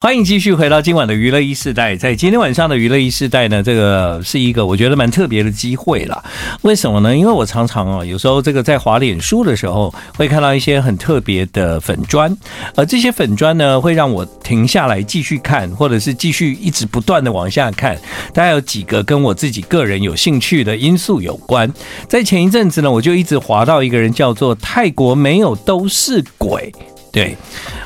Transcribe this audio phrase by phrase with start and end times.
[0.00, 6.22] 欢迎继续回到今晚的娱乐一世代，在今天晚上的娱乐一世代呢，这个是一个我觉得蛮特别的机会啦。
[6.62, 7.16] 为什么呢？
[7.16, 12.32] 因为我常常啊，有时候这个在滑脸书的时候，会看到一些很特别的粉砖，
[12.76, 17.96] 而这些粉砖呢，会让我停下来继续看，或者是继续一直不断的往下看。
[18.32, 21.68] 大概有几个跟我自己个人有兴趣的因素有关。
[22.08, 26.72] 在前一阵子呢，我就一直滑到一个人叫做泰国没有都是鬼。
[27.10, 27.36] 对，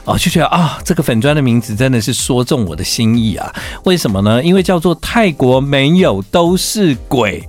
[0.04, 3.52] 哦，就觉得啊，这个粉砖的名字真的是说中我的心意啊！
[3.84, 4.42] 为什么呢？
[4.42, 7.46] 因为叫做泰国没有都是鬼，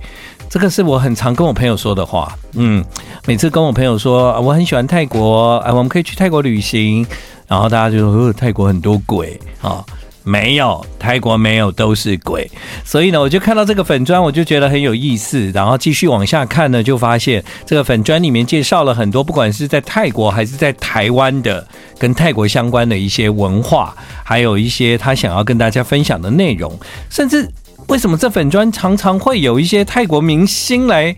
[0.48, 2.32] 这个是我很常跟我朋友说的话。
[2.52, 2.84] 嗯，
[3.26, 7.04] 每次跟我朋友说啊我很喜欢泰国，哎，我们可以去泰国旅行，
[7.48, 9.84] 然后大家就说，呃，泰国很多鬼啊。
[10.24, 12.50] 没有，泰国没有都是鬼，
[12.82, 21.66] 所以呢，我就看到这个粉砖，我就觉得很有意思，然后继续往下看呢，就发现这个粉砖里面介绍了很多，不管是在泰国还是在台湾的
[21.98, 26.72] 跟泰国相关的一些文化，还有一些他想要跟大家分享的内容，
[27.10, 27.46] 甚至
[27.88, 31.14] 为什么这粉砖常常会有一些泰国明星来。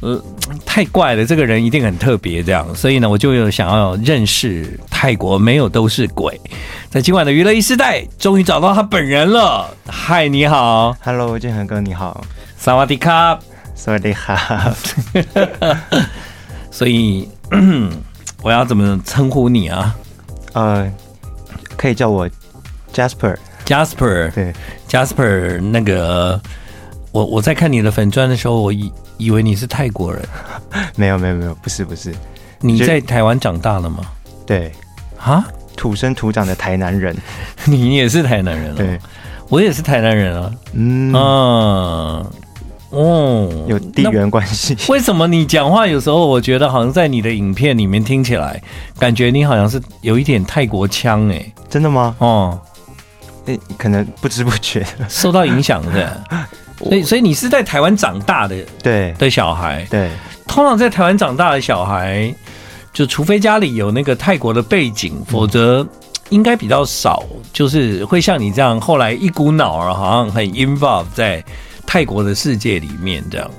[0.00, 0.22] 呃，
[0.64, 6.38] 太怪了，这个人一定很特别，这样，所以呢，我就有想要认识泰国没有都是鬼。
[6.90, 9.74] 在今晚的娱乐一时代，终于找到他本人了。
[9.86, 12.24] 嗨，你好，Hello，建恒哥，你好。
[12.58, 13.38] 萨瓦迪卡，
[13.74, 14.74] 萨瓦迪卡。
[16.70, 17.28] 所以
[18.42, 19.94] 我要怎么称呼你啊？
[20.52, 20.92] 呃，
[21.76, 22.28] 可以叫我
[22.92, 23.36] Jasper。
[23.64, 24.52] Jasper，对
[24.88, 25.60] ，Jasper。
[25.60, 26.40] 那个，
[27.16, 28.92] 我我在看你的粉砖的时候，我以。
[29.18, 30.22] 以为你是泰国人，
[30.94, 32.14] 没有没有没有，不是不是。
[32.60, 34.00] 你在台湾长大了吗？
[34.44, 34.70] 对，
[35.18, 35.42] 啊，
[35.74, 37.16] 土生土长的台南人。
[37.64, 38.76] 你也是台南人啊？
[38.76, 39.00] 对，
[39.48, 40.52] 我也是台南人啊。
[40.74, 42.26] 嗯啊，
[42.90, 44.76] 哦，有地缘关系。
[44.90, 48.62] 为什么你讲话有时候我觉得好像在你的影片里面听起来，
[48.98, 51.42] 感觉你好像是有一点泰国腔哎？
[51.70, 52.14] 真的吗？
[52.18, 52.60] 哦，
[53.46, 56.22] 诶，可能不知不觉受到影响的。
[56.78, 60.10] 所以，所以你是在台湾长大的，对的小孩，对。
[60.46, 62.32] 通常在台湾长大的小孩，
[62.92, 65.86] 就除非家里有那个泰国的背景，否则
[66.28, 71.44] 应该比较少，就是会像你这样，后来一股脑儿好像很 involve 在
[71.84, 73.50] 泰国的世界里面这样。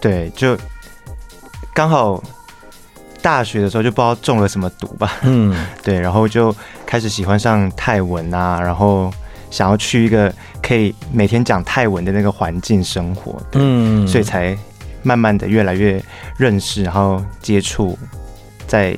[0.00, 0.58] 对，就
[1.72, 2.22] 刚好
[3.22, 9.12] 大学的时候就不知道中了什么毒吧，嗯， 对，然后就开始喜欢上泰文啊，然后。
[9.50, 14.56] 想要去一个可以每天讲泰文的那个环境生活，嗯，所以才
[15.02, 16.02] 慢慢的越来越
[16.36, 17.96] 认识，然后接触
[18.66, 18.96] 在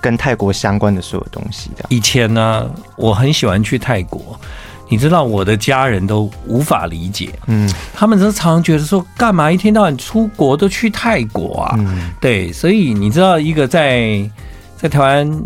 [0.00, 1.84] 跟泰国相关的所有东西的。
[1.90, 4.40] 以前呢，我很喜欢去泰国，
[4.88, 11.76] 你知道我的家人都无法理解，嗯，他们都常常觉得说，干嘛一天到晚出国都去泰国啊？
[11.78, 14.28] 嗯，对，所以你知道一个在
[14.76, 15.42] 在台湾。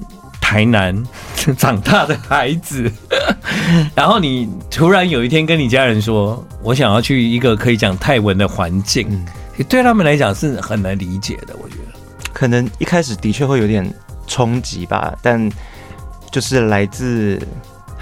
[0.55, 1.03] 台南
[1.59, 2.89] 长大的孩子，
[3.93, 9.09] 然后你突然有一天跟你家人说：“我想要去一个可以讲泰文的环境。”
[9.59, 11.57] 嗯，对他们来讲是很难理解的。
[11.61, 11.99] 我觉得
[12.33, 13.93] 可能一开始的确会有点
[14.29, 15.51] 冲击吧，但
[16.31, 17.37] 就是来自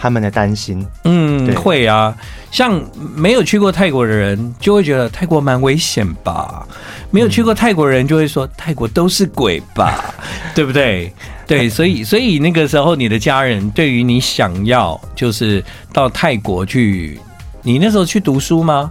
[0.02, 0.84] 他们的担心。
[1.04, 2.12] 嗯，会啊，
[2.50, 2.82] 像
[3.14, 6.66] 没有去过泰国的人就会觉得泰国蛮危险吧，
[7.12, 10.12] 没有去过泰国人就会说泰国都是鬼吧，
[10.56, 11.12] 对不对？
[11.46, 17.20] 对，所以所以那个时候，你的家人对于你想要就是到泰国去，
[17.62, 18.90] 你那时候去读书吗？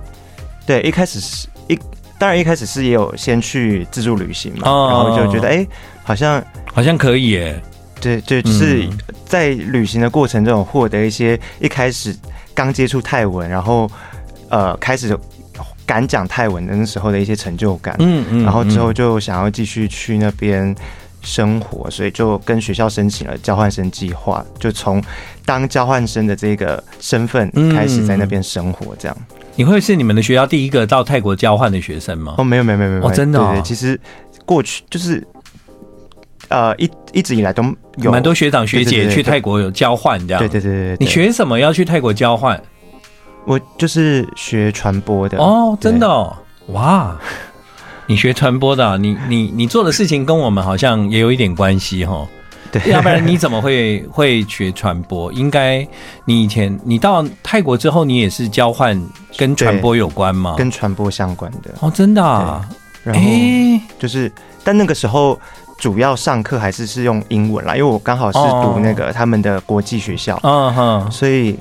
[0.66, 1.78] 对，一开始是一，
[2.18, 5.68] 当然一开始是也有先去自助旅行嘛，哦、然后就觉得哎，
[6.04, 6.42] 好像
[6.74, 7.62] 好像可以耶。
[8.02, 8.86] 对对，就是
[9.26, 12.14] 在旅行的过程中获得一些一开始
[12.54, 13.90] 刚接触泰文，然后
[14.50, 15.18] 呃开始
[15.86, 20.76] 敢讲泰文的那时候的一些成就感，嗯嗯，然后之后就想要继续去那边。
[21.24, 25.00] 生活，所以就跟学校申请了交换生计划，就从
[25.46, 28.96] 当交换生的这个身份开始在那边生活。
[28.98, 32.34] 这样，嗯，你会是你们的学校第一个到泰国交换的学生吗？
[32.40, 34.02] 哦，没有，没有，没有，没有，哦，真的，哦，对，对，其实
[34.48, 35.24] 过去就是
[36.52, 37.64] 呃一一直以来都
[37.98, 40.40] 有蛮多学长学姐去泰国有交换这样。
[40.40, 42.62] 对对对你学什么要去泰国交换？
[43.46, 45.40] 我就是学传播的。
[45.40, 46.36] 哦，真的，哦，
[46.68, 47.18] 哇。
[48.08, 52.28] 你学传播的，啊，你你你做的事情跟我们好像也有一点关系哈。
[52.72, 55.32] 对，要不然你怎么会会学传播？
[55.34, 55.88] 应该
[56.26, 59.02] 你以前你到泰国之后，你也是交换
[59.38, 60.56] 跟传播有关吗？
[60.58, 62.68] 跟传播相关的哦，真的啊。
[63.04, 63.22] 然后
[64.00, 64.32] 就是，欸，
[64.64, 65.40] 但那个时候
[65.78, 71.58] 主要上课还是是用英文啦，因为我刚好是读那个他们的国际学校，嗯哼，所以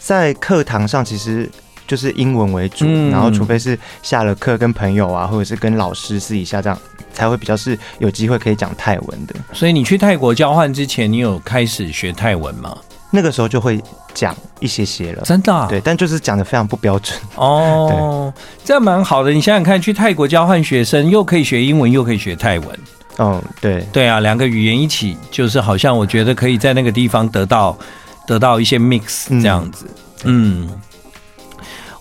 [0.00, 1.50] 在课堂上其实。
[1.88, 6.76] 就是英文为主，嗯，然后除非是下了课跟朋友啊，或者是跟老师私底下这样，
[7.12, 9.36] 才会比较是有机会可以讲泰文的。
[9.52, 12.76] 所以你去泰国交换之前，你有开始学泰文吗？
[13.10, 13.82] 那个时候就会
[14.12, 17.18] 讲一些些了，真的、啊，对，但就是讲的非常不标准。
[17.36, 18.32] 哦。
[18.64, 22.78] 这样蛮好的，你想想看，去泰国交换学生，又可以学英文，又可以学泰文。
[23.18, 27.78] 哦，对，对啊，两个语言一起，就是好像我觉得可以在那个地方得到
[28.26, 29.86] 得到一些 mix 这样子。
[30.24, 30.80] 嗯，嗯，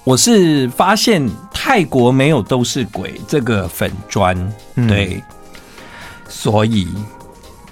[0.03, 4.35] 我是发现泰国没有都是鬼这个粉砖，
[4.87, 5.23] 对，嗯、
[6.27, 6.87] 所以。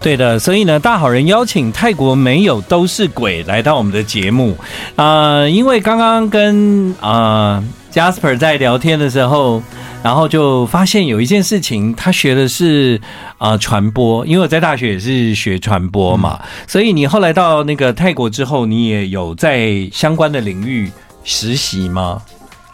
[0.04, 4.54] 对的，所以呢，大好人邀请泰国没有都是鬼来到我们的节目。
[4.98, 7.64] 啊、呃，因为刚刚跟啊、呃、
[7.94, 9.64] Jasper 在聊天的时候，
[10.04, 13.00] 然后就发现有一件事情，他学的是
[13.38, 20.92] 啊、呃、传播，因为我在大学也是学传播嘛，嗯、所以你后来到那个泰国之后，你也有在相关的领域
[21.24, 22.22] 实习吗？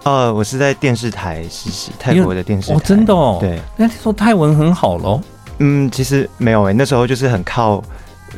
[0.02, 5.22] 呃，我是在电视台实习，泰国的电视台，哦，真的哦，对，那说泰文很好喽。
[5.60, 7.84] 嗯，其实没有诶、欸，那时候就是很靠，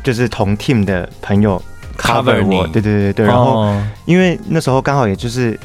[0.03, 1.61] 就是同 team 的朋友
[1.97, 3.25] cover 我，对对对对。
[3.25, 3.73] 然后
[4.05, 5.59] 因为那时候刚好也就是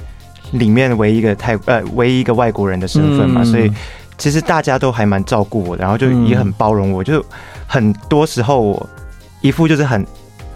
[0.52, 3.72] 里面唯一一个泰呃唯一一个外国人的身份嘛，所以
[4.18, 7.24] 其实大家都还蛮照顾我，然后就也很包容我，就
[7.66, 8.88] 很多时候我
[9.40, 10.06] 一副就是很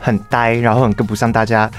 [0.00, 1.70] 很呆，然后很跟不上大家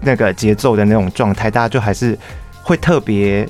[0.00, 2.18] 那个节奏的那种状态，大家就还是
[2.62, 3.46] 会特别。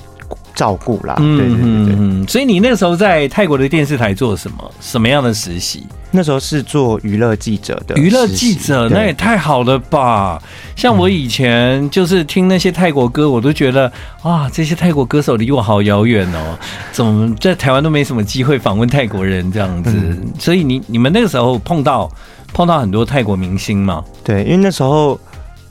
[0.54, 1.56] 照顾啦，对对对
[1.86, 4.70] 对，嗯，所以你那个时候在泰国的电视台做什么？
[4.80, 5.86] 什么样的实习？
[6.10, 7.94] 那时候是做娱乐记者的。
[7.96, 10.40] 娱乐记者，那也太好了吧！
[10.76, 13.90] 像我以前就是听那些泰国歌，我都觉得
[14.22, 16.58] 啊，这些泰国歌手离我好遥远哦，
[16.92, 19.96] 怎么在台湾都没什么机会访问泰国人这样子？
[20.38, 22.10] 所以你你们那个时候碰到
[22.52, 24.04] 碰到很多泰国明星吗？
[24.22, 25.18] 对，因为那时候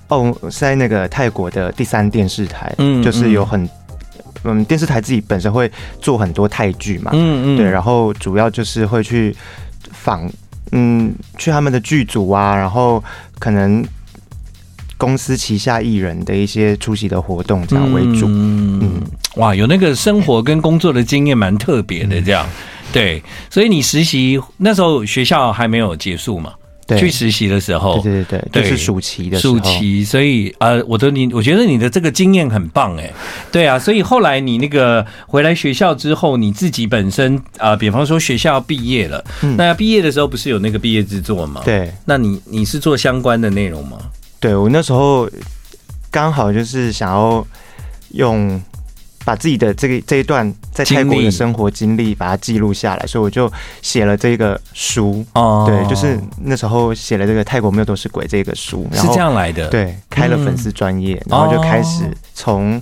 [0.07, 3.69] 哦，在那个泰国的第三电视台，嗯，就是有很。
[4.43, 9.35] 嗯，电视台自己本身会做很多泰剧嘛，嗯嗯，对，然后主要就是会去
[9.91, 10.29] 访，
[10.71, 13.03] 嗯，去他们的剧组啊，然后
[13.39, 13.85] 可能
[14.97, 19.01] 公司旗下艺人的一些出席的活动这样为主，嗯，嗯
[19.35, 22.45] 哇，有那个生活跟工作的经验蛮特别的这样，
[22.91, 26.53] 对，所以你实习那时候学校还没有结束嘛？
[26.97, 33.11] 去实习的时候，对对对对，就是暑期的时候，暑期，所以呃，我的你，我觉得你的这个经验很棒哎，
[33.51, 41.61] 对啊，所以后来你那个回来学校之后，你自己本身啊、呃，比方说学校毕业了，嗯、那毕业的时候不是有那个毕业制作吗？
[41.63, 43.97] 对，那你你是做相关的内容吗？
[44.39, 45.29] 对，我那时候
[46.09, 47.45] 刚好就是想要
[48.11, 48.61] 用。
[49.23, 53.51] 把自己的这个这一段在泰国的生活经历把它记录下来，所以我就
[53.81, 55.25] 写了这个书。
[55.33, 59.67] 哦，对，就是那时候写了这个《泰国没有都是鬼》这个书，然后是这样来的。
[59.69, 62.81] 对，开了粉丝专业，然后就开始从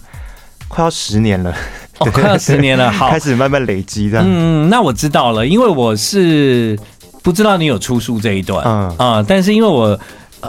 [0.68, 1.54] 快要十年了，
[2.14, 4.26] 快要十年了，好，开始慢慢累积这样。
[4.28, 6.80] 嗯，那我知道了，因为我是
[7.22, 10.00] 不知道你有出书这一段，嗯啊，但是因为我。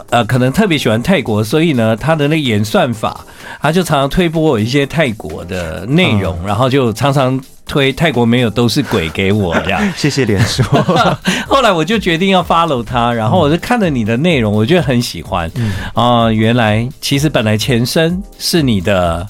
[0.09, 3.25] 呃，可能特别喜欢泰国，所以呢，他的那个演算法，
[3.61, 9.81] 他就常常推播我一些泰国的内容，嗯、然后就常常推泰国没有都是鬼给我这样。
[9.97, 10.63] 谢谢脸书。
[11.45, 15.45] 后来我就决定要 follow 他，然后我就看了你的内容，我觉得很喜欢。
[15.47, 19.27] 啊、嗯呃，原来其实本来前身是你的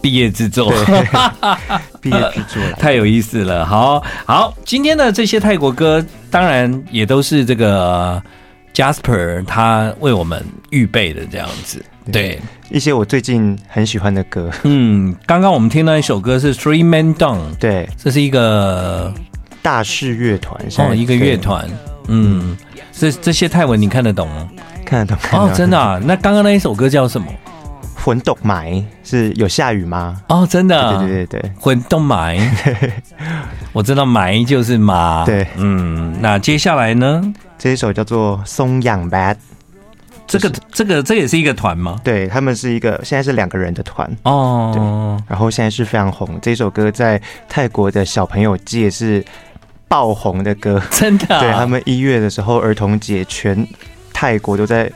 [0.00, 0.72] 毕业制作，
[2.00, 3.66] 毕业制作太有意思了。
[3.66, 8.22] 好好，今天的这些泰国歌，当然也都是这个。
[8.78, 10.40] Jasper 他为我们
[10.70, 12.40] 预备的这样子，对
[12.70, 14.48] 一些我最近很喜欢的歌。
[14.62, 19.12] 嗯，刚刚我们听到一首歌是 Three Men Down，对，这是一个
[19.60, 21.68] 大势乐团，哦，一个乐团。
[22.06, 22.56] 嗯，
[22.92, 24.48] 这这些泰文你看得懂吗？
[24.84, 25.18] 看得懂。
[25.32, 26.00] 哦，真的啊？
[26.04, 27.26] 那刚刚那一首歌叫什么？
[28.08, 30.22] 混动霾是有下雨吗？
[30.30, 30.96] 哦，真的。
[30.96, 32.40] 对对对对，混动霾。
[33.74, 35.26] 我知道霾就是麻。
[35.26, 37.22] 对，嗯，那接下来呢？
[37.58, 39.34] 这一首叫做《松养 Bad》，
[40.26, 42.00] 这个这个这也是一个团吗？
[42.02, 44.80] 对，他们是一个现在是两个人的团哦，对，
[45.28, 46.38] 然后现在是非常红。
[46.40, 49.22] 这首歌在泰国的小朋友界是
[49.86, 51.40] 爆红的歌，真的啊。
[51.40, 53.68] 对，他们一月的时候，儿童节全
[54.14, 54.90] 泰国都在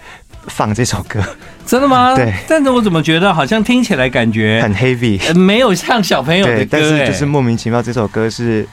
[0.46, 1.20] 放这首歌，
[1.66, 2.14] 真的吗？
[2.16, 2.32] 对。
[2.48, 8.66] 但是我怎么觉得好像听起来感觉很 heavy，没有像小朋友的歌，但是就是莫名其妙，这首歌是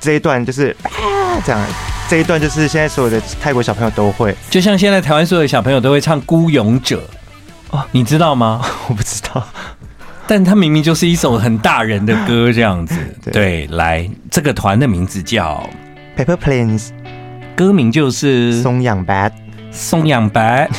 [0.00, 0.76] 这一段就是
[1.44, 1.60] 这样。
[2.06, 6.98] 这一段就是现在所有的泰国小朋友都会，就像现在台湾所有的小朋友都会唱《孤勇者》
[7.76, 8.60] 哦，你知道吗？
[8.88, 9.42] 我不知道，
[10.26, 12.94] 但它明明就是一首很大人的歌，这样子。
[13.24, 15.66] 对，对，来，这个团的名字叫
[16.14, 16.90] Paper Planes，
[17.56, 19.32] 歌名就是松养 Bad，
[19.74, 20.70] 松阳 Bad。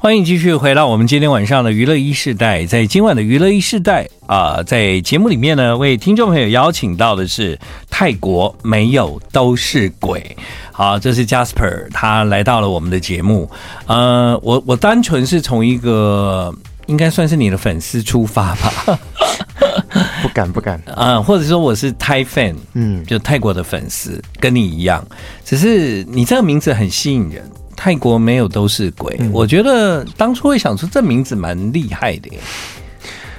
[0.00, 2.64] 欢迎继续回到我们今天晚上的娱乐一世代。
[2.66, 7.58] 在今晚的娱乐一世代啊，在节目里面呢，为听众朋友邀请到的是
[7.90, 10.36] 泰国没有都是鬼。
[10.72, 13.50] 好，这是 Jasper，他来到了我们的节目。
[13.86, 16.54] 呃，我我单纯是从一个
[16.88, 18.98] 应该算是你的粉丝出发吧。
[20.20, 25.06] 不敢不敢 啊，或者说我是泰 fan，嗯，就泰国的粉丝，跟你一样。
[25.44, 27.42] 只是你这个名字很吸引人。
[27.76, 32.40] 泰国没有都是鬼，嗯、我觉得当初会想出这名字蛮厉害的耶。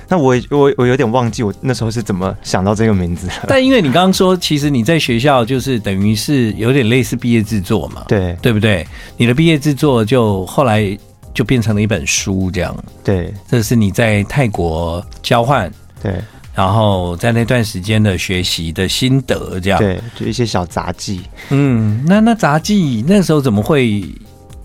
[0.07, 3.27] 那我我我有点忘记我那时候是怎么想到这个名字。
[3.49, 8.87] 但因为你刚刚说，其实你在学校就是等于是有点类似毕业制作嘛，对对不对？
[9.17, 10.97] 你的毕业制作就后来
[11.33, 12.75] 就变成了一本书这样。
[13.03, 15.71] 对，这是你在泰国交换，
[16.01, 16.15] 对，
[16.53, 19.79] 然后在那段时间的学习的心得这样。
[19.79, 21.21] 对，就一些小杂技。
[21.49, 24.03] 嗯，那那杂技那时候怎么会？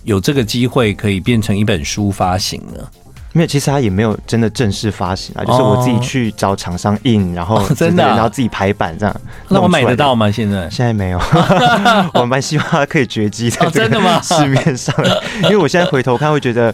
[0.05, 2.91] 有这个机会可以变成一本书发行了，
[3.35, 9.21] 没有，其实它也没有真的正式发行啊，就是我自己去找厂商印，然后真的，然后自己排版这样。
[9.49, 10.31] 那我买得到吗？
[10.31, 11.21] 现在现在没有，
[12.15, 14.95] 我蛮希望它可以绝迹在这个市面上，
[15.45, 16.73] 因为我现在回头看会觉得，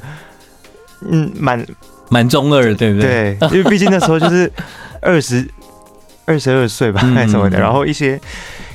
[1.11, 1.67] 嗯，蛮
[2.11, 3.35] 蛮中二，对不对？
[3.41, 4.53] 对，因为毕竟那时候就是
[5.01, 5.49] 二十
[6.31, 8.21] 二十二岁吧，什么的，然后一些。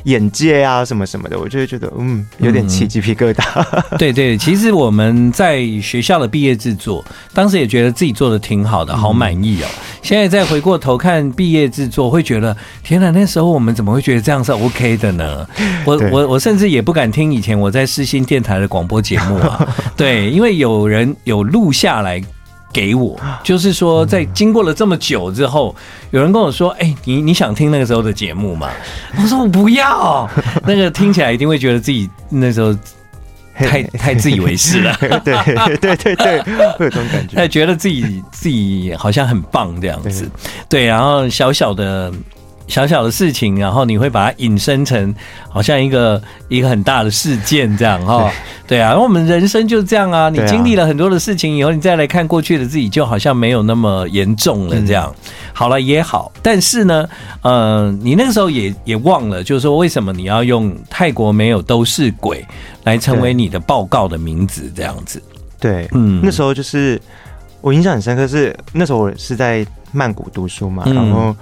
[0.06, 3.44] 眼界啊，什么什么的，我就会觉得，嗯，有点起鸡皮疙瘩。
[3.56, 9.66] 嗯、对 对，其实我们在学校的毕业制作，当时也觉得自己做的挺好的，好满意哦。
[9.68, 15.44] 嗯、现在再回过头看毕业制作，会觉得，天哪，那时候我们怎么会觉得这样是 OK 的呢？
[15.86, 22.22] 我我我甚至也不敢听以前我在世新电台的广播节目啊， 对，因为有人有录下来。
[22.76, 25.74] 给我，就是说，在经过了这么久之后，
[26.12, 28.70] 有人跟我说：“哎，你你想听那个时候的节目吗？”
[29.18, 30.30] 我说：“我不要。
[30.68, 32.76] ”那个听起来一定会觉得自己那时候
[33.56, 34.94] 太太自以为是了。
[35.24, 36.42] 对对对对，
[36.78, 40.30] 会有这种感觉，他觉得自己自己好像很棒这样子。
[40.68, 42.12] 对，然后小小的。
[42.68, 45.14] 小小的事情，然后你会把它引申成
[45.50, 48.32] 好像一个一个很大的事件这样哈，
[48.68, 55.14] 对啊，然后我们人生就这样啊，你经历了很多的事情以后，你再来看过去的自己，就好像没有那么严重了这样。
[55.54, 57.08] 好了也好，但是呢，
[57.44, 62.44] 呃，你那个时候也也忘了，就是说为什么你要用泰国没有都是鬼
[62.84, 65.22] 来成为你的报告的名字这样子？
[65.60, 67.00] 对，嗯，那时候就是
[67.62, 71.36] 我印象很深刻，是那时候我是在曼谷读书嘛，然后。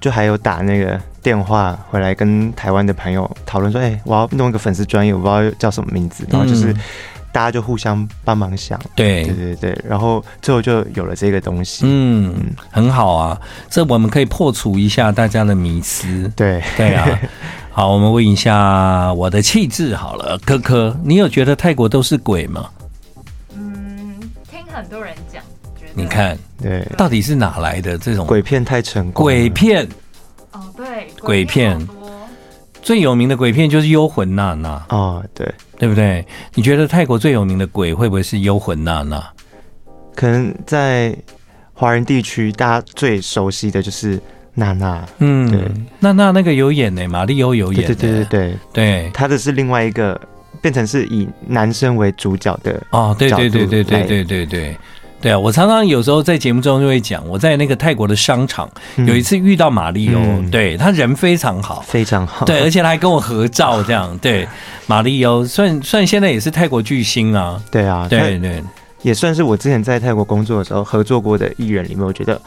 [0.00, 6.74] 就还有打那个电话回来跟台湾的朋友讨论说，哎，我要弄一个粉丝专业，我不知道叫什么名字，然后就是
[7.30, 9.24] 大家就互相帮忙想，对。
[9.24, 12.34] 对对对，然后最后就有了这个东西，嗯，
[12.70, 16.62] 很好啊，这我们可以破除一下大家的迷思，对。
[16.76, 17.06] 对啊，
[17.70, 22.70] 好，我们问一下我的气质好了，科科，你有觉得泰国都是鬼吗？
[23.54, 24.18] 嗯，
[24.50, 25.29] 听很多人讲。
[25.94, 29.24] 你看，对，到底是哪来的这种鬼片太成功？
[29.24, 29.86] 鬼片，
[30.52, 31.78] 哦，对，鬼片
[32.82, 35.46] 最有名的鬼片就是《幽魂娜娜》哦，对，
[35.78, 36.24] 对不对？
[36.54, 39.18] 你觉得泰国最有名的鬼会不会是《幽魂娜娜》？
[40.14, 41.14] 可能在
[41.72, 44.20] 华人地区，大家最熟悉的就是
[44.54, 45.06] 娜娜。
[45.18, 50.18] 嗯，对，娜娜那个有演呢，玛丽欧有演，对对对对对，他的是另外一个
[50.60, 54.76] 变成是以男生为主角的哦，对对对对对对对对。
[55.20, 64.48] 对啊，我常常有时候在节目中就会讲，我在那个泰国的商场有一次遇到马丽欧，嗯、对，他人非常好，非常好，对，而且他还跟我合照，这样，对，
[64.86, 68.64] 马丽欧算算现在也是泰国巨星啊，对啊，对对，
[69.02, 72.40] 也算是我之前在泰国工作的时候合作过的艺人里面，我觉得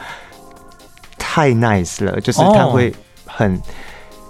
[1.20, 2.92] 太 nice 了，就是他会
[3.28, 3.60] 很、哦、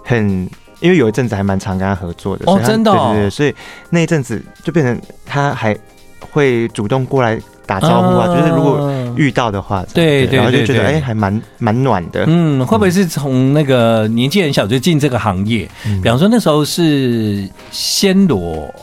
[0.03, 0.49] 很，
[0.81, 3.55] 因为有一阵子还蛮常跟他合作的，哦，真的、哦，对对对，所以
[3.89, 5.73] 那一阵子就变成他还
[6.31, 7.39] 会主动过来。
[7.65, 12.25] 打招呼啊，就是如果遇到的话，对对，然后就觉得哎，还蛮蛮暖的。
[12.27, 15.67] 嗯，会不会是从那个年纪很小就进这个行业？
[16.01, 18.73] 比方说那时候是暹罗，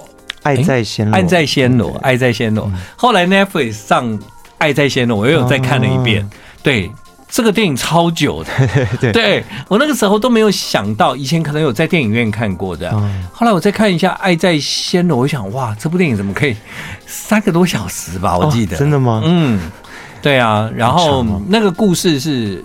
[0.42, 2.70] 爱在暹罗，爱在暹罗，爱在暹罗。
[2.96, 4.18] 后来 Netflix 上
[4.58, 6.28] 《爱在暹罗》，我又有再看了一遍。
[6.62, 6.90] 对。
[7.30, 8.50] 这个电影超久的，
[9.00, 12.90] 对，对我那个时候都没有想到，以前可能有在电影院看过的。
[13.32, 16.56] 后来我再看一下《爱在暹罗》，我想哇，这部电影怎么可以
[17.06, 18.36] 三个多小时吧？
[18.36, 19.22] 我记得真的吗？
[19.24, 19.60] 嗯，
[20.20, 20.68] 对啊。
[20.74, 22.64] 然后那个故事是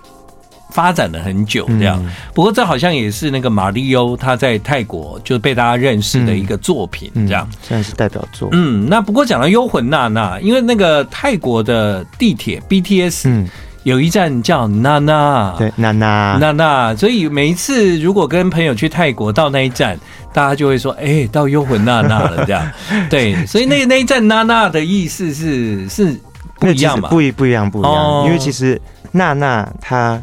[0.72, 2.04] 发展了很久，这样。
[2.34, 8.50] 不过这好像也是那个玛丽欧他在泰国就被大家认识的一个作品，这样现在是代表作。
[8.52, 13.48] 嗯，那不过讲到《幽魂娜娜》，因为那个泰国的地铁 BTS，嗯。
[13.86, 16.96] 有一站叫娜娜，对，娜娜，娜娜。
[16.96, 19.96] 所以每一次如果跟朋友去泰国到那一站，
[20.34, 22.68] 大家就会说：“哎、欸，到幽魂娜娜了。”这样，
[23.12, 23.46] 对。
[23.46, 26.20] 所以那那一站娜娜的意思是是
[26.60, 27.10] 不一样嘛？
[27.10, 30.20] 不一不一样不一样，哦、因为其实娜娜它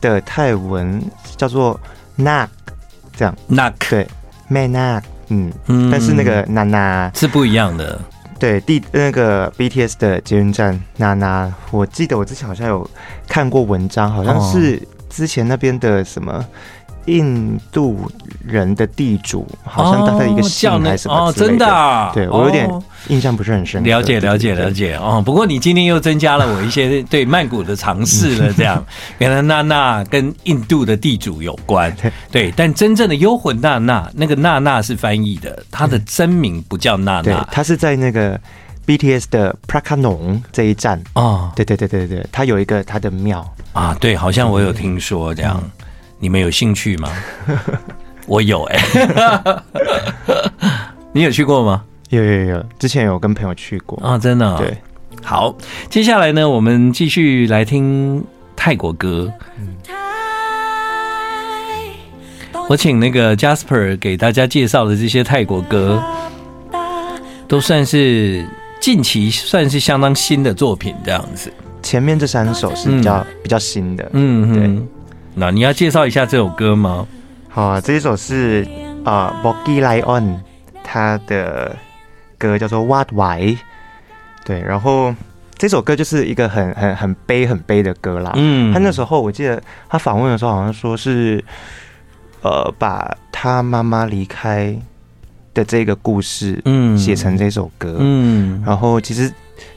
[0.00, 1.00] 的泰文
[1.36, 1.78] 叫做
[2.18, 2.48] nak，
[3.16, 4.04] 这样 nak 对
[4.50, 8.00] ，manak，嗯嗯，但是那个娜娜是不一样的。
[8.38, 12.88] 对，第那个 BTS 的捷运站娜娜，我记得我之前好像有
[13.26, 16.44] 看过文章，好像是之前那边的什么。
[17.06, 18.10] 印度
[18.44, 22.68] 人的地主好像他的一个姓还是哦，真的，啊，对我有点
[23.08, 23.82] 印象不是很深。
[23.82, 28.52] 了解了解了解哦，不过你今天又增加了我一些对曼谷的尝试了。
[28.54, 28.84] 这样，
[29.18, 31.94] 原来娜娜跟印度的地主有关，
[32.30, 32.52] 对。
[32.56, 38.38] 但真正的幽魂娜娜，那个娜娜是翻译的，她的真名不叫娜娜，她是在那个
[38.86, 41.52] BTS 的 Prakanong 这一站哦。
[41.54, 45.62] 对对对对对，她有一个她的庙啊，对，好像我有听说这样。
[46.18, 47.10] 你们有兴趣吗？
[48.26, 49.62] 我有哎、欸，
[51.12, 51.84] 你有去过吗？
[52.10, 54.56] 有有有，之前有跟朋友去过啊，真的、哦。
[54.58, 54.76] 对，
[55.22, 55.54] 好，
[55.90, 59.32] 接下来呢，我们继续来听泰国歌。
[59.58, 59.68] 嗯、
[62.68, 66.02] 我请那个 Jasper 给大家介绍的这些泰国歌，
[67.46, 68.44] 都算是
[68.80, 71.52] 近期算是相当新的作品，这样子。
[71.82, 74.86] 前面这三首是比较、嗯、比较新的，嗯，对。
[75.38, 77.06] 那你要介绍一下这首歌吗？
[77.50, 78.66] 好啊，这一首是
[79.04, 80.38] 啊 Boggy Lion
[80.82, 81.76] 他的
[82.38, 83.58] 歌叫做 What Why？
[84.46, 85.14] 对，然后
[85.58, 88.32] 这首歌就是一个很很很悲很悲的歌啦。
[88.36, 91.44] 嗯，他那时候我记得他访问的时候好像说是
[92.40, 94.74] 呃把他妈妈离开
[95.52, 99.30] 的这个故事嗯写成这首歌嗯，然后其实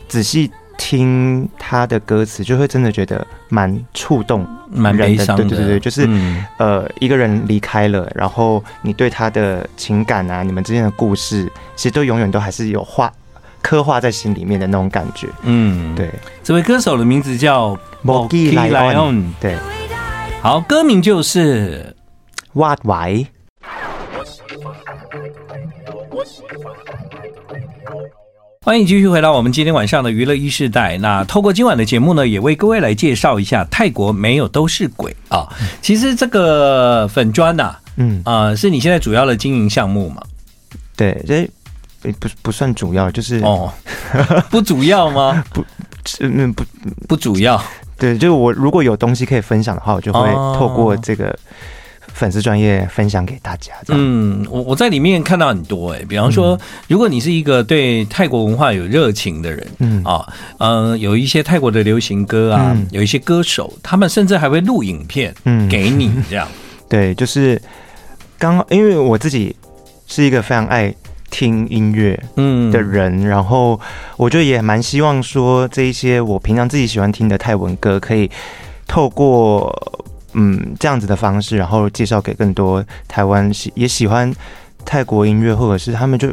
[0.07, 0.49] 仔细。
[0.81, 5.43] 听他的歌词，就会真的觉得蛮触动、蛮悲伤的。
[5.43, 13.11] 对对对对，就是、嗯、呃，一个人离开了，然后你对他的情感啊，你们之间的故事，其实都永远都还是有画
[13.61, 15.27] 刻画在心里面的那种感觉。
[15.43, 16.09] 嗯，对。
[16.41, 19.25] 这位歌手的名字叫 Boggy Lion。
[19.41, 19.57] 对，
[20.41, 21.93] 好，歌名就是
[22.53, 23.27] What Why。
[28.65, 30.97] 欢迎继续回到我们今天晚上的娱乐一世代。
[30.97, 35.47] 那透过今晚的节目呢，也为各位来介绍一下泰国没有都是鬼啊。
[35.81, 40.21] 其实这个粉砖呐，嗯啊，是你现在主要的经营项目嘛？
[40.97, 41.49] 对，这
[42.19, 43.71] 不不算主要，就是哦，
[44.51, 45.41] 不主要吗？
[45.53, 45.63] 不，
[46.19, 46.65] 嗯不
[47.07, 47.59] 不主要。
[47.97, 51.33] 对，就是我如果有东西可以分享的话，我就会透过这个。
[52.19, 53.71] 粉丝专业分享给大家。
[53.87, 60.27] 嗯，我我在里面看到很多哎、欸，比方说，嗯、如果你是一个对泰国文化有热情的人，嗯啊，
[60.57, 66.45] 嗯、呃，有一些泰国的流行歌啊，嗯、有一些歌手，他们甚至还会录影片，嗯，给你这样。
[66.89, 67.61] 对，就是
[68.37, 69.55] 刚好因为我自己
[70.05, 70.93] 是一个非常爱
[71.31, 73.79] 听音乐嗯的人，嗯、然后
[74.17, 78.29] 我就也蛮希望说，这一些我平常自己喜欢听的泰文歌，可以
[78.85, 79.73] 透过。
[80.33, 84.33] 嗯，这样子的方式，然后介绍给更多台湾喜也喜欢
[84.85, 86.29] 泰国音乐，或者是他们就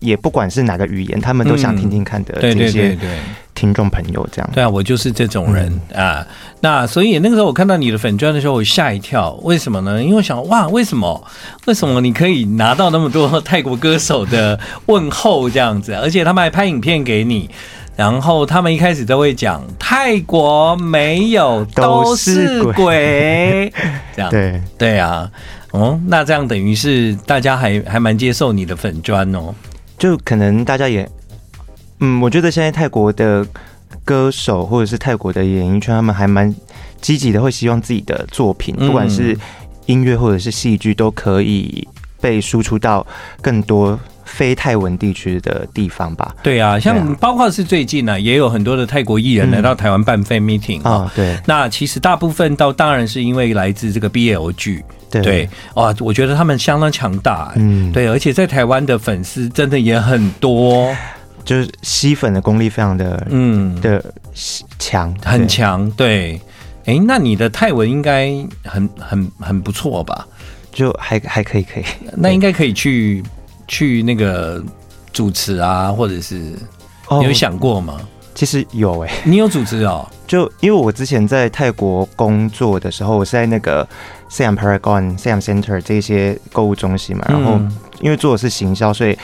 [0.00, 2.96] 也不管是哪个语言，他们都想听听看的这些
[3.54, 6.26] 听众朋友，这样、嗯、对，啊，我就是这种人、嗯、啊。
[6.60, 10.02] 那所以那个时候我看到你的粉钻的时候，我吓一跳，为什么呢？
[10.02, 11.24] 因为我想哇，为什么
[11.66, 17.50] 为什么你可以拿到那么多泰国歌手的问候这样子，而且他们还拍影片给你。
[17.98, 23.72] 然后他们一开始都会讲泰国没有都是鬼，
[24.14, 24.30] 这样。
[24.30, 24.62] 对。
[24.78, 25.28] 对啊，
[25.72, 29.52] 哦，那这样等于是大家还还蛮接受你的粉砖哦，
[29.98, 31.10] 就可能大家也，
[31.98, 33.44] 嗯，我觉得现在泰国的
[34.04, 36.54] 歌手或者是泰国的演艺圈，他们还蛮
[37.00, 39.36] 积极的，会希望自己的作品，不管是
[39.86, 41.88] 音乐或者是戏剧，都可以
[42.20, 43.04] 被输出到
[43.42, 43.98] 更多。
[44.28, 60.94] 非泰文地区的地方吧，对啊，像包括是最近呢、啊，也有很多的泰国艺人来到台湾办 fan meeting 啊，对，那其实大部分到当然是因为来自这个 BL 剧，对，对，哇，我觉得他们相当强大、欸，嗯，对，而且在台湾的粉丝真的也很多，
[61.44, 64.04] 就是吸粉的功力非常的，嗯，的
[64.78, 66.38] 强，很强，对，
[66.84, 68.30] 哎、欸，那你的泰文应该
[68.62, 70.26] 很很很不错吧？
[70.70, 73.22] 就还还可以，可以，那应该可以去。
[73.68, 74.60] 去那个
[75.12, 77.94] 主持啊，或者是你有想过吗？
[77.98, 78.00] 哦、
[78.34, 80.08] 其实有哎、欸，你有主持哦。
[80.26, 83.86] 就因为我之前在泰国工作的时候，我是在那个
[84.30, 87.58] Siam Paragon、Siam Center 这些购物中心嘛，然后
[88.00, 89.16] 因为做的是行销，所以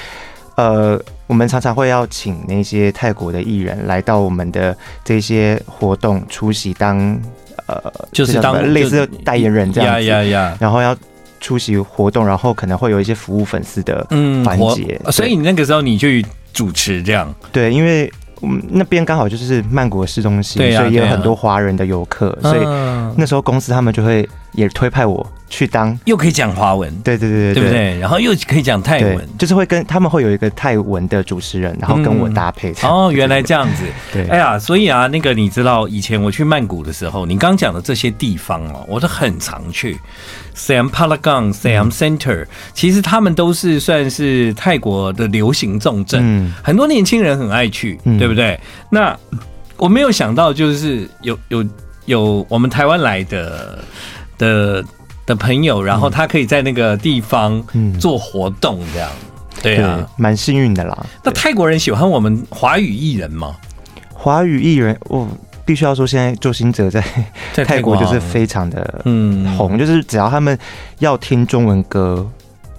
[0.56, 7.22] 呃，我们常常会要请那些泰国的艺人来到我们的这些活动出席当，当
[7.66, 10.96] 呃，就是当类似代言人这样子，呀呀呀，然后要
[11.44, 14.06] 出席活动，然后可能会有一些服务粉丝的
[14.44, 18.10] 环节，嗯，所以你那个时候你去主持这样，对，因为。
[18.40, 22.60] 我们那边刚好就是曼谷的市中心，啊、所以也有很多华人的游客，啊、所以
[23.16, 27.98] 那时候公司他们就会也推派我去当，又可以讲华文，对对对对，对不对？
[28.00, 32.72] 然后又可以讲泰文，就是会跟他们会有一个泰文的主持人，然后跟我搭配。
[32.82, 34.26] 嗯、哦，原来这样子， 对。
[34.26, 39.96] 哎呀，所以啊，那个你知道，以前我去曼谷的时候，你刚讲的这些地方哦，我都很常去。
[40.56, 48.58] Siam Paragon、Siam Center，其实他们都是算是泰国的流行重镇，嗯、很多年轻人很爱去，嗯、对不对？
[48.90, 49.16] 那
[49.76, 51.64] 我没有想到，就是有有
[52.06, 53.78] 有我们台湾来的
[54.38, 54.84] 的
[55.26, 57.62] 的朋友，然后他可以在那个地方
[57.98, 61.06] 做活动，这样，嗯、对啊，蛮幸运的啦。
[61.22, 63.56] 那泰国人喜欢我们华语艺人吗？
[64.12, 65.28] 华语艺人，我。
[65.66, 67.02] 必须要说，现在周星哲在
[67.64, 70.58] 泰国就是非常的嗯红，就是只要他们
[70.98, 72.30] 要听中文歌，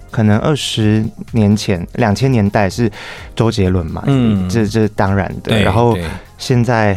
[0.08, 2.88] 可能二十年前两千年代是
[3.34, 5.60] 周杰伦嘛，嗯，这这当然的。
[5.62, 5.98] 然后
[6.38, 6.96] 现在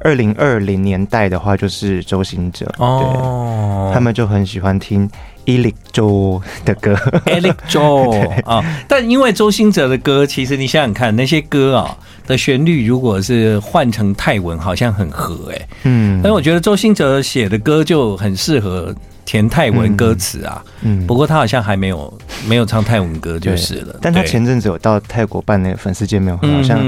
[0.00, 5.08] 二零二零年代的话，就是周兴哲，哦，他们就很喜欢听
[5.46, 6.94] Elic 周的歌
[7.26, 8.10] ，Eric 周。
[8.44, 8.62] 啊。
[8.88, 11.96] 但因为周兴哲的歌，其实你想想看，那些歌啊。
[12.26, 18.94] 的旋律如果是换成泰文，好像很合哎、欸，嗯，但我觉得周兴哲写的歌就很适合
[19.26, 26.80] 填泰文歌词啊，嗯，不过他好像还没有没有唱泰文歌就是了，但他前阵子有到泰国办那个粉丝见面会，好像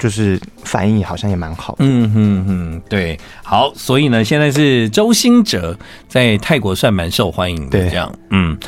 [0.00, 8.58] 就是反应好像也蛮好的，嗯嗯嗯，对，好，所以呢，现在是周兴哲在泰国算蛮受欢迎的，这样，嗯。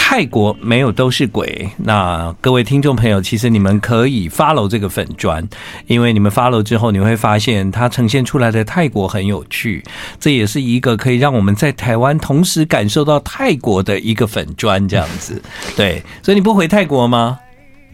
[0.00, 1.68] 泰国没有都是鬼。
[1.76, 5.46] 那各位听众朋友，其实你们可以 follow 这个粉砖，
[5.86, 9.82] 因为你们 follow 之后，你会发现它呈现出来的泰国很有趣。
[10.20, 15.42] 这也是一个可以让我们在台湾同时感受到泰国的一个粉砖，这样子。
[15.76, 17.40] 对，所以你不回泰国吗？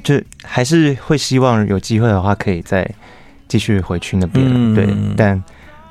[0.05, 2.89] 就还是会希望有机会的话，可以再
[3.49, 4.47] 继续回去那边。
[4.49, 4.87] 嗯、对，
[5.17, 5.43] 但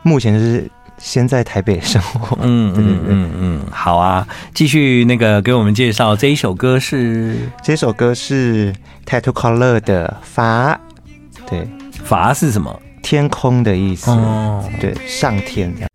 [0.03, 0.69] 目前是。
[0.99, 8.71] 先在台北生活，嗯 嗯嗯嗯，好啊，继续那个给我们介绍这一首歌是，这首歌是
[9.05, 10.79] Tattoo Color 的法，
[11.49, 12.79] 对，法是什么？
[13.01, 15.89] 天空的意思，哦，对，上天这样。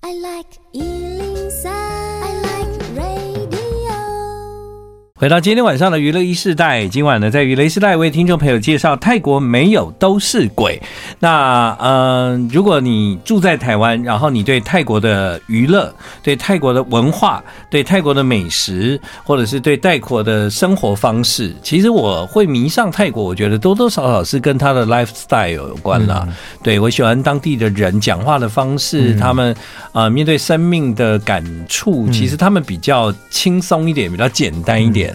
[5.18, 10.80] 回到今天晚上的娱乐一世代，今晚呢，在娱乐一世代为听众朋友介绍泰国没有都是鬼。
[11.18, 23.24] 那嗯、呃，如果你住在台湾，然后你对泰国的娱乐、对泰国的文化、对泰国的美食，或者是对泰国的生活方式，其实我会迷上泰国。
[23.24, 26.22] 我觉得多多少少是跟他的 lifestyle 有关啦。
[26.28, 29.52] 嗯、对，我喜欢当地的人讲话的方式，嗯、他们
[29.90, 35.07] 啊、呃、面对生命的感触，其实他们比较轻松一点，比较简单一点。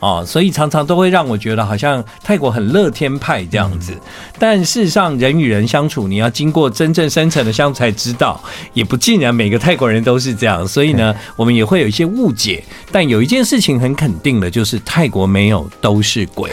[0.00, 3.92] 哦，所以常常都会让我觉得好像泰国很乐天派这样子，
[4.38, 8.38] 但事实上人与人相处，你要经过真正深层的相处才知道，
[8.74, 10.66] 也不尽然每个泰国人都是这样。
[10.68, 12.62] 所以呢，我们也会有一些误解。
[12.92, 16.50] 但有一件事情很肯定的，就是泰国没有都是鬼。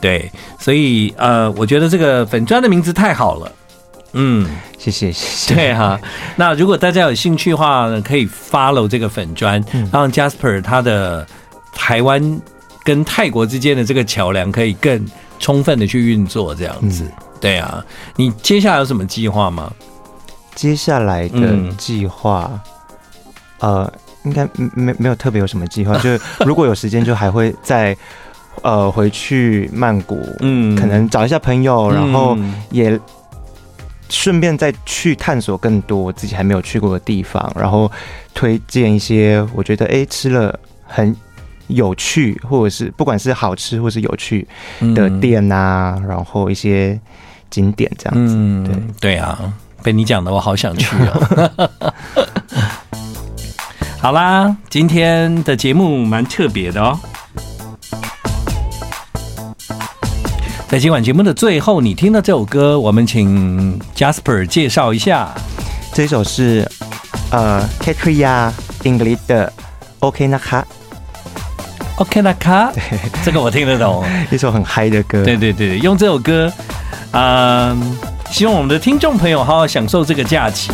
[0.00, 3.52] 对，所以呃，我觉得这个粉砖的名字太好了。
[4.12, 5.54] 嗯，谢谢，谢谢。
[5.54, 6.00] 对哈，
[6.36, 11.26] 那如果大家有兴趣的话呢，可以 follow 这个粉砖，让 Jasper 他的。
[11.74, 12.40] 台湾
[12.82, 15.04] 跟泰国之间的这个桥梁可以更
[15.38, 17.10] 充分的去运作，这样子。
[17.40, 17.84] 对啊，
[18.16, 19.70] 你接下来有什么计划吗？
[20.54, 22.50] 接下来的计划，
[23.58, 27.94] 呃，应该没没有特别有什么计划， 就是如果有时间，就还会再
[28.62, 32.38] 呃回去曼谷，嗯，可能找一下朋友，然后
[32.70, 32.98] 也
[34.08, 37.90] 顺便再去探索更多自己还没有去过的地方，然后
[38.32, 41.14] 推荐一些我觉得哎吃了很。
[41.68, 44.46] 有趣，或者是不管是好吃或是有趣
[44.94, 46.98] 的店啊，嗯、然后一些
[47.50, 48.64] 景点这样子，嗯、
[49.00, 49.38] 对对啊，
[49.82, 51.60] 被你讲的我好想去啊。
[54.00, 56.98] 好啦，今天的节目蛮特别的哦。
[60.68, 65.32] 在今晚节目的最后，你听到这首歌，我们请 Jasper 介绍一下。
[65.92, 66.68] 这首是
[67.30, 68.50] 呃 Katria
[68.82, 69.52] English 的
[70.00, 70.66] OK 那卡。
[71.96, 72.72] OK 那卡，
[73.24, 75.22] 这个我听得懂，一首很嗨的歌。
[75.24, 76.52] 对对对，用这首歌，
[77.12, 77.96] 嗯，
[78.30, 80.62] 希望我们的听众朋友好好享受这个假期。